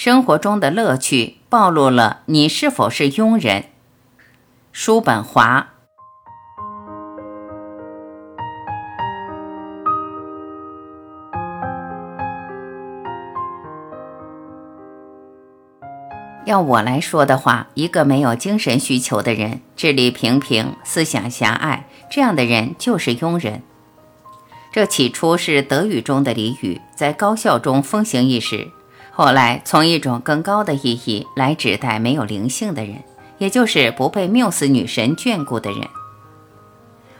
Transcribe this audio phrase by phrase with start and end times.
[0.00, 3.64] 生活中的乐趣暴露了你是否是庸人。
[4.70, 5.70] 叔本华。
[16.44, 23.62] 要我来说的话，一个没有精神需求的人，智力平平，思想狭隘，这样的人就是庸人。
[24.70, 28.68] 这起初是德语中的俚语，在高校中风行一时。
[29.20, 33.02] 后来，从一种更高的意义来指代没有灵性的人，
[33.38, 35.80] 也就是不被缪斯女神眷顾的人。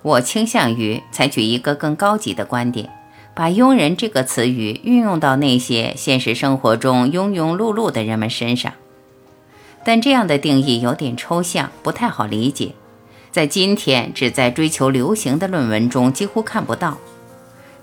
[0.00, 2.88] 我倾向于采取一个更高级的观点，
[3.34, 8.72] 把“庸人”这个词语运用到那些现实生活中庸庸碌碌的人们身上。
[9.84, 12.72] 但这样的定义有点抽象，不太好理解，
[13.30, 16.96] 在今天只在追求流行的论文中几乎看不到。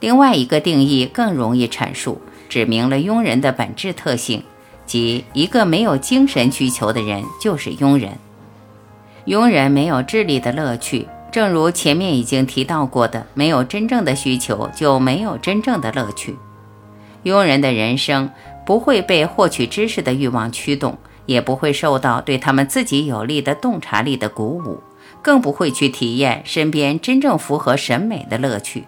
[0.00, 2.22] 另外一个定义更容易阐述。
[2.48, 4.42] 指明了庸人的本质特性，
[4.86, 8.12] 即一个没有精神需求的人就是庸人。
[9.26, 16.36] 庸人没有智力的乐趣，正如前面已经提到过的，没有真正的需求就没有真正的乐趣。
[17.24, 18.30] 庸人的人生
[18.64, 24.80] 不会被获取知识的欲望驱动，也不会受到对他们自己有利的洞察力的鼓舞，
[25.20, 28.84] 更不会去体验身边真正符合审美的乐趣。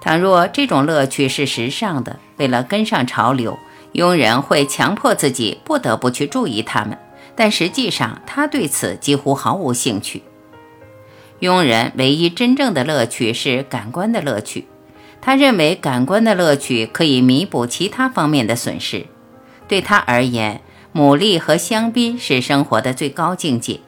[0.00, 3.58] 倘若这种乐趣是时尚的，为了跟上潮流，
[3.92, 6.96] 庸人会强迫自己不得不去注意他们，
[7.36, 10.22] 但实际上他对此几乎毫无兴趣。
[11.40, 14.66] 庸人唯一真正的乐趣是感官的乐趣，
[15.20, 19.04] 他认为感官的乐趣可以弥补其他方面的损失。
[19.68, 20.62] 对他而言，
[20.94, 23.80] 牡蛎和香槟是生活的最高境界，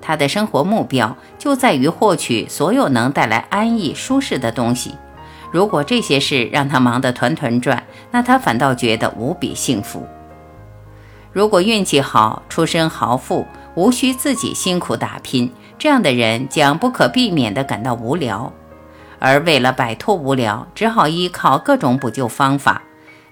[0.00, 4.94] 他的生活目标就在于获取所有能带来安逸舒适的东西。
[5.50, 10.06] 如果这些事让他忙得团团转，那他反倒觉得无比幸福。
[11.32, 18.52] 如果运气好，出身豪富，无需自己辛苦打拼，这样的人将不可避免地感到无聊，
[19.18, 22.82] 而为了摆脱无聊，只好依靠各种补救方法，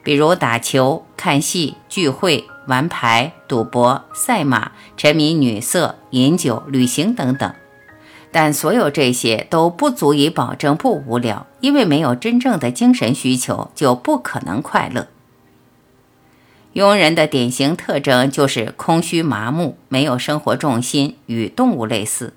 [0.02, 7.52] 比如打球、看戏、聚会、玩牌、赌博、赛马、沉迷女色、饮酒、旅行等等。
[8.30, 15.08] 但所有这些都不足以保证不无聊，因为没有真正的精神需求，就不可能快乐。
[16.74, 22.34] 庸人的典型特征就是空虚麻木，没有生活重心，与动物类似，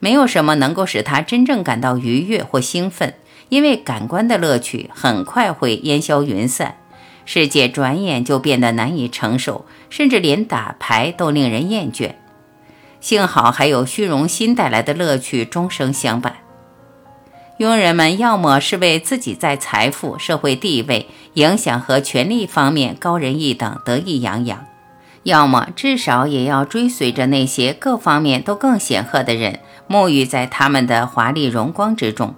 [0.00, 3.14] 没有什么能够使他真正感到愉悦或兴奋，
[3.48, 6.76] 因为感官的乐趣很快会烟消云散，
[7.24, 12.14] 世界转眼就变得难以承受，甚至连打牌都令人厌倦。
[13.00, 16.36] 幸好还有虚荣心带来的乐趣终生相伴。
[17.58, 24.64] 庸人们要么是为自己在财富、社会地位、影响和权力方面高人一等得意洋洋，
[25.24, 32.34] 要么至少也要追随着那些各方面都更显赫的人，沐浴在他们的华丽荣光之中。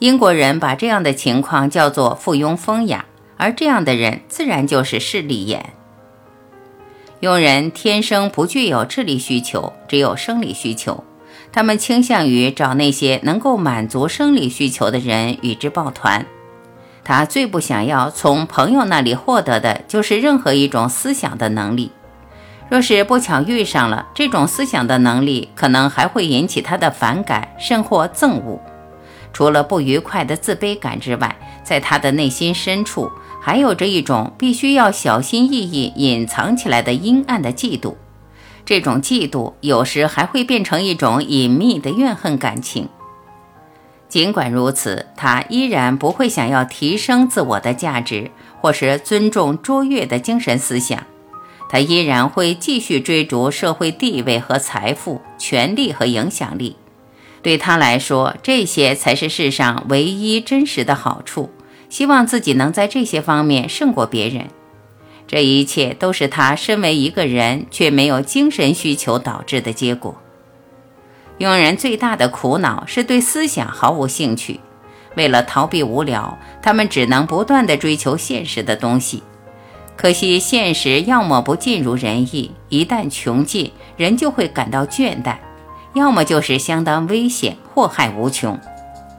[0.00, 3.04] 英国人把这样的情况叫做“附庸风雅”，
[3.38, 5.74] 而这样的人自然就是势利眼。
[7.20, 11.04] 庸人天生不具有智力需求，只有生理需求。
[11.52, 16.24] 他们倾向于找那些能够满足生理需求的人与之抱团。
[17.02, 21.90] 他最不想要从朋友那里获得的就是任何一种思想的能力。
[22.70, 28.60] 若是不巧遇上了这种思想的能力，可能还会引起他的反感，甚或憎恶。
[29.32, 33.10] 除了不愉快的自卑感之外，在他的内心深处。
[33.42, 37.94] 还有着一种必须要小心翼翼隐藏起来的阴暗的嫉妒，
[38.66, 42.90] 这种嫉妒有时还会变成一种隐秘的怨恨感情。
[44.10, 48.30] 尽管如此，他依然不会想要提升自我的价值，
[48.60, 51.06] 或是尊重卓越的精神思想。
[51.70, 56.76] 他依然会继续追逐社会地位和财富、权力和影响力。
[57.42, 61.50] 对他来说，这些才是世上唯一真实的好处。
[61.88, 64.46] 希望自己能在这些方面胜过别人，
[65.26, 70.16] 这一切都是他身为一个人却没有精神需求导致的结果。
[71.40, 74.60] 庸人最大的苦恼是对思想毫无兴趣，
[75.16, 79.24] 为了逃避无聊，他们只能不断地追求现实的东西。
[79.96, 85.38] 可惜现实要么不尽如人意，一旦穷尽，人就会感到倦怠；
[85.94, 88.58] 要么就是相当危险，祸害无穷。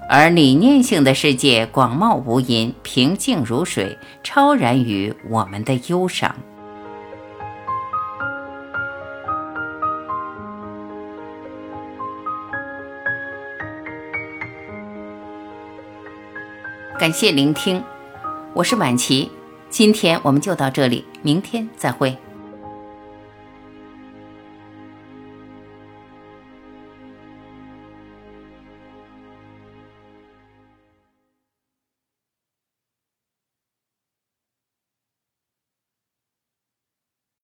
[0.10, 6.36] 而理念性的世界广袤无垠，平静如水，超然于我们的忧伤。
[17.00, 17.84] 感谢聆听，
[18.54, 19.32] 我是晚琪，
[19.70, 21.06] 今天我们就到这里。
[21.22, 22.18] 明天再会。